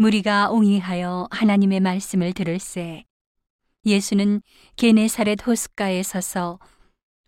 [0.00, 3.04] 무리가 옹이하여 하나님의 말씀을 들을새
[3.84, 4.40] 예수는
[4.76, 6.58] 게네사렛 호숫가에 서서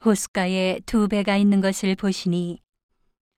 [0.03, 2.63] 호숫가에 두 배가 있는 것을 보시니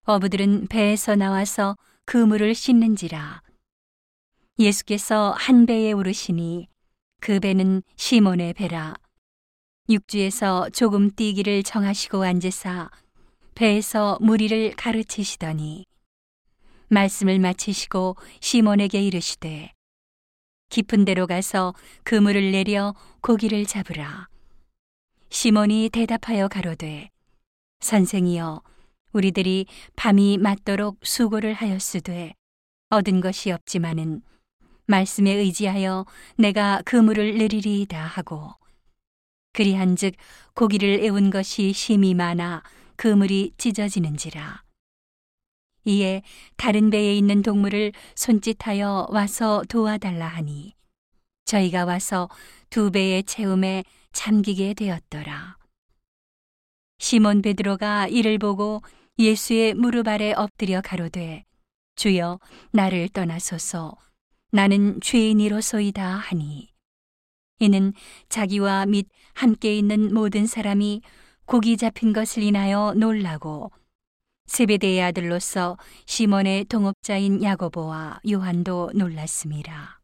[0.05, 3.43] 어부들은 배에서 나와서 그물을 씻는지라.
[4.61, 6.69] 예수께서 한 배에 오르시니
[7.21, 8.95] 그 배는 시몬의 배라.
[9.89, 12.89] 육지에서 조금 뛰기를 정하시고 앉으사
[13.57, 15.87] 배에서 무리를 가르치시더니
[16.89, 19.72] 말씀을 마치시고 시몬에게 이르시되
[20.71, 24.29] 깊은 데로 가서 그물을 내려 고기를 잡으라.
[25.31, 27.11] 시몬이 대답하여 가로되
[27.81, 28.63] 선생이여
[29.13, 32.34] 우리들이 밤이 맞도록 수고를 하였으되
[32.91, 34.22] 얻은 것이 없지만은
[34.86, 38.53] 말씀에 의지하여 내가 그물을 내리리이다 하고
[39.53, 40.14] 그리한즉
[40.55, 42.64] 고기를 애운 것이 심이 많아
[42.97, 44.64] 그물이 찢어지는지라
[45.84, 46.22] 이에
[46.56, 50.74] 다른 배에 있는 동물을 손짓하여 와서 도와달라 하니
[51.44, 52.28] 저희가 와서
[52.70, 55.58] 두 배의 채움에 잠기게 되었더라.
[56.98, 58.80] 시몬 베드로가 이를 보고
[59.18, 61.44] 예수의 무릎 아래 엎드려 가로되
[61.96, 62.41] 주여
[62.72, 63.94] 나를 떠나소서
[64.50, 66.69] 나는 죄인이로소이다 하니
[67.60, 67.92] 이는
[68.28, 71.02] 자기와 및 함께 있는 모든 사람이
[71.44, 73.70] 고기 잡힌 것을 인하여 놀라고
[74.47, 80.00] 세베대의 아들로서 시몬의 동업자인 야고보와 요한도 놀랐습니다.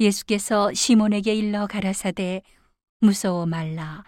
[0.00, 2.42] 예수께서 시몬에게 일러 가라사대
[3.00, 4.04] 무서워 말라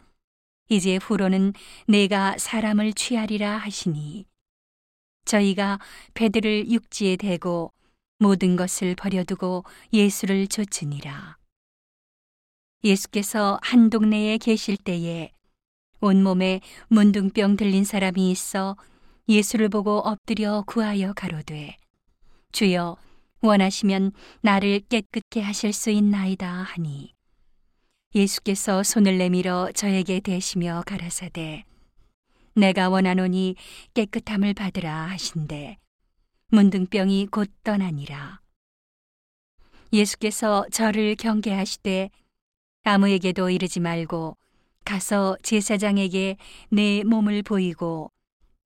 [0.68, 1.52] 이제 후로는
[1.86, 4.26] 내가 사람을 취하리라 하시니
[5.24, 5.78] 저희가
[6.14, 7.72] 배들을 육지에 대고
[8.18, 11.36] 모든 것을 버려두고 예수를 쫓으니라.
[12.84, 15.32] 예수께서 한 동네에 계실 때에
[16.04, 18.76] 온몸에 문둥병 들린 사람이 있어
[19.28, 21.76] 예수를 보고 엎드려 구하여 가로되
[22.50, 22.96] 주여
[23.40, 27.14] 원하시면 나를 깨끗게 하실 수 있나이다 하니.
[28.16, 31.64] 예수께서 손을 내밀어 저에게 대시며 가라사대
[32.54, 33.54] 내가 원하노니
[33.94, 35.78] 깨끗함을 받으라 하신대.
[36.48, 38.40] 문둥병이 곧 떠나니라.
[39.92, 42.10] 예수께서 저를 경계하시되
[42.82, 44.36] 아무에게도 이르지 말고
[44.84, 46.36] 가서 제사장에게
[46.70, 48.10] 내 몸을 보이고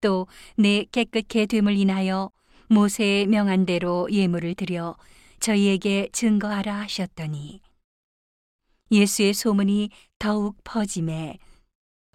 [0.00, 2.30] 또 내 깨끗게 됨을 인하여
[2.68, 4.96] 모세의 명한 대로 예물을 드려
[5.40, 7.60] 저희에게 증거하라 하셨더니
[8.90, 11.38] 예수의 소문이 더욱 퍼짐에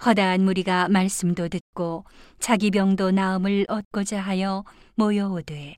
[0.06, 2.06] 허다한 무리가 말씀도 듣고
[2.40, 4.64] 자기 병도 나음을 얻고자 하여
[4.96, 5.76] 모여오되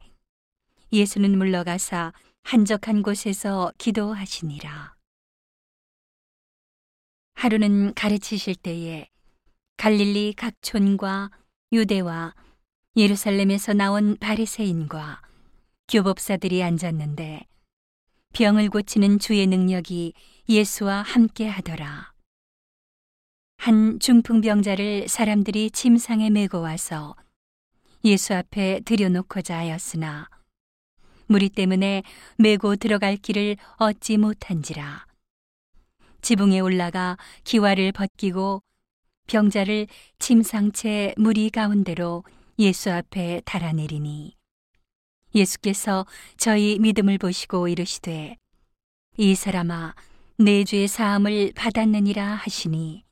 [0.92, 2.14] 예수는 물러가사
[2.44, 4.93] 한적한 곳에서 기도하시니라.
[7.36, 9.08] 하루는 가르치실 때에
[9.78, 11.32] 갈릴리 각 촌과
[11.72, 12.34] 유대와
[12.96, 15.22] 예루살렘에서 나온 바리새인과
[15.90, 17.46] 교법사들이 앉았는데
[18.34, 20.14] 병을 고치는 주의 능력이
[20.48, 22.14] 예수와 함께 하더라.
[23.58, 27.16] 한 중풍병자를 사람들이 침상에 메고 와서
[28.06, 30.30] 예수 앞에 들여놓고자 하였으나
[31.28, 32.04] 무리 때문에
[32.38, 35.06] 메고 들어갈 길을 얻지 못한지라.
[36.24, 38.64] 지붕에 올라가 기와를 벗기고
[39.28, 39.88] 병자를
[40.20, 42.24] 침상채 무리 가운데로
[42.60, 44.34] 예수 앞에 달아내리니
[45.36, 46.06] 예수께서
[46.38, 48.38] 저희 믿음을 보시고 이르시되
[49.18, 49.96] 이 사람아
[50.38, 53.04] 내 죄의 사함을 받았느니라 하시니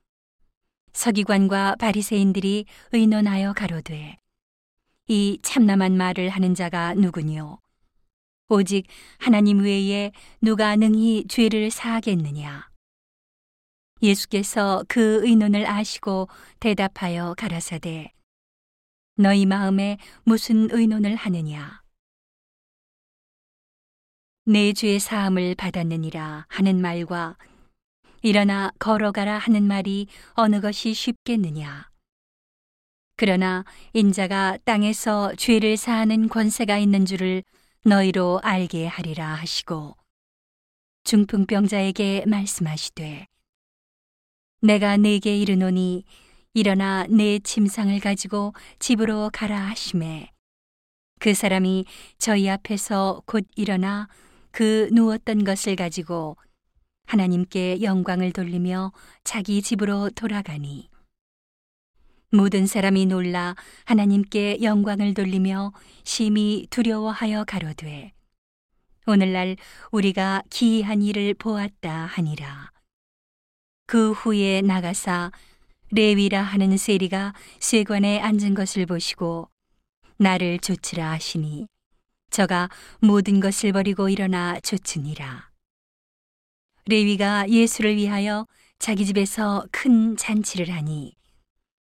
[0.94, 4.18] 서기관과 바리새인들이 의논하여 가로되
[5.10, 7.60] 이 참남한 말을 하는 자가 누구뇨
[8.48, 12.71] 오직 하나님 외에 누가 능히 죄를 사하겠느냐
[14.02, 16.28] 예수께서 그 의논을 아시고
[16.60, 18.12] 대답하여 가라사대
[19.16, 21.82] 너희 마음에 무슨 의논을 하느냐?
[24.46, 27.38] 내 죄의 사함을 받았느니라 하는 말과
[28.24, 31.90] 일어나 걸어가라 하는 말이 어느 것이 쉽겠느냐?
[33.16, 33.64] 그러나
[33.94, 37.44] 인자가 땅에서 죄를 사하는 권세가 있는 줄을
[37.86, 39.96] 너희로 알게 하리라 하시고
[41.04, 43.31] 중풍병자에게 말씀하시되
[44.62, 46.04] 내가 네게 이르노니
[46.54, 50.30] 일어나 내 침상을 가지고 집으로 가라 하심에
[51.20, 51.86] 그 사람이
[52.20, 54.08] 저희 앞에서 곧 일어나
[54.52, 56.38] 그 누웠던 것을 가지고
[57.08, 58.92] 하나님께 영광을 돌리며
[59.24, 60.90] 자기 집으로 돌아가니
[62.32, 63.56] 모든 사람이 놀라
[63.86, 65.74] 하나님께 영광을 돌리며
[66.04, 68.14] 심히 두려워하여 가로되
[69.08, 69.58] 오늘날
[69.92, 72.81] 우리가 기이한 일을 보았다 하니라.
[73.92, 75.34] 그 후에 나가사
[75.90, 79.50] 레위라 하는 세리가 세관에 앉은 것을 보시고
[80.16, 81.68] 나를 조치라 하시니
[82.30, 82.70] 저가
[83.02, 85.50] 모든 것을 버리고 일어나 쫓으니라.
[86.86, 88.48] 레위가 예수를 위하여
[88.80, 91.14] 자기 집에서 큰 잔치를 하니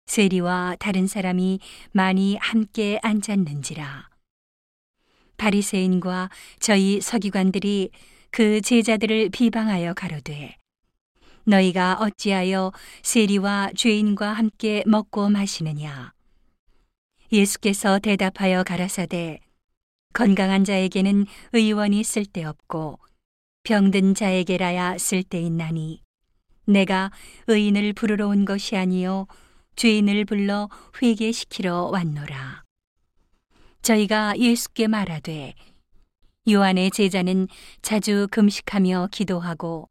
[0.07, 1.59] 세리와 다른 사람이
[1.91, 4.09] 많이 함께 앉았는지라.
[5.37, 7.91] 바리새인과 저희 서기관들이
[8.31, 10.57] 그 제자들을 비방하여 가로되
[11.49, 16.13] 너희가 어찌하여 세리와 죄인과 함께 먹고 마시느냐?
[17.31, 19.39] 예수께서 대답하여 가라사대
[20.13, 22.99] 건강한 자에게는 의원이 쓸데없고
[23.63, 26.03] 병든 자에게라야 쓸데있나니
[26.65, 27.11] 내가
[27.47, 29.25] 의인을 부르러 온 것이 아니요
[29.75, 30.69] 죄인을 불러
[31.01, 32.63] 회개시키러 왔노라.
[33.81, 35.55] 저희가 예수께 말하되
[36.47, 37.47] 요한의 제자는
[37.81, 39.89] 자주 금식하며 기도하고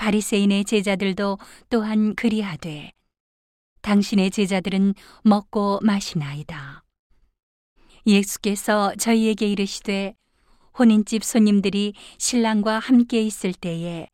[0.00, 1.38] 바리새인의 제자들도
[1.68, 2.92] 또한 그리하되
[3.82, 4.94] 당신의 제자들은
[5.24, 6.82] 먹고 마시나이다.
[8.06, 10.14] 예수께서 저희에게 이르시되
[10.78, 14.06] 혼인집 손님들이 신랑과 함께 있을 때에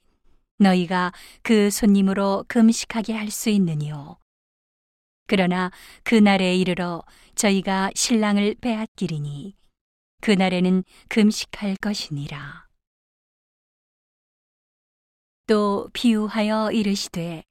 [0.58, 1.12] 너희가
[1.42, 4.18] 그 손님으로 금식하게 할 수 있느니요.
[5.28, 5.70] 그러나
[6.02, 7.04] 그날에 이르러
[7.36, 9.54] 저희가 신랑을 빼앗기리니
[10.20, 12.65] 그날에는 금식할 것이니라.
[15.46, 17.44] 또 비유하여 이르시되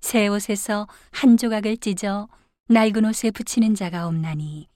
[0.00, 2.28] 새 옷에서 한 조각을 찢어
[2.68, 4.68] 낡은 옷에 붙이는 자가 없나니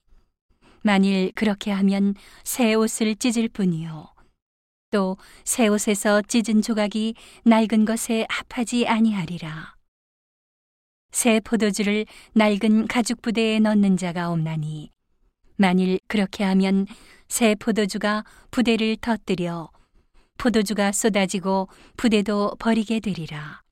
[0.82, 4.12] 만일 그렇게 하면 새 옷을 찢을 뿐이요.
[4.90, 9.76] 또 새 옷에서 찢은 조각이 낡은 것에 합하지 아니하리라.
[11.12, 14.90] 새 포도주를 낡은 가죽 부대에 넣는 자가 없나니
[15.56, 16.86] 만일 그렇게 하면
[17.28, 19.70] 새 포도주가 부대를 터뜨려
[20.38, 23.62] 포도주가 쏟아지고 부대도 버리게 되리라.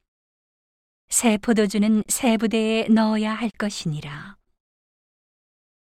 [1.09, 4.37] 새 포도주는 새 부대에 넣어야 할 것이니라.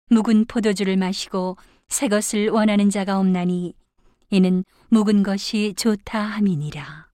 [0.09, 1.57] 묵은 포도주를 마시고
[1.89, 3.73] 새 것을 원하는 자가 없나니
[4.29, 7.06] 이는 묵은 것이 좋다 함이니라.